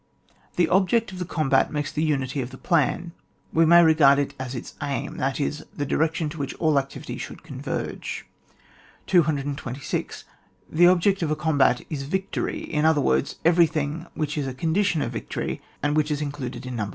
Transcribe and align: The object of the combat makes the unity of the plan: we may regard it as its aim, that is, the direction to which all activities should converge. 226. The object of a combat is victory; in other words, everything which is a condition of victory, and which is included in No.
The 0.55 0.67
object 0.67 1.11
of 1.11 1.19
the 1.19 1.25
combat 1.29 1.71
makes 1.71 1.91
the 1.91 2.01
unity 2.01 2.41
of 2.41 2.49
the 2.49 2.57
plan: 2.57 3.11
we 3.53 3.67
may 3.67 3.83
regard 3.83 4.17
it 4.17 4.33
as 4.39 4.55
its 4.55 4.73
aim, 4.81 5.17
that 5.17 5.39
is, 5.39 5.63
the 5.77 5.85
direction 5.85 6.27
to 6.29 6.39
which 6.39 6.55
all 6.55 6.79
activities 6.79 7.21
should 7.21 7.43
converge. 7.43 8.25
226. 9.05 10.23
The 10.71 10.87
object 10.87 11.21
of 11.21 11.29
a 11.29 11.35
combat 11.35 11.85
is 11.91 12.01
victory; 12.01 12.61
in 12.63 12.83
other 12.83 12.99
words, 12.99 13.35
everything 13.45 14.07
which 14.15 14.39
is 14.39 14.47
a 14.47 14.55
condition 14.55 15.03
of 15.03 15.11
victory, 15.11 15.61
and 15.83 15.95
which 15.95 16.09
is 16.09 16.19
included 16.19 16.65
in 16.65 16.77
No. 16.77 16.89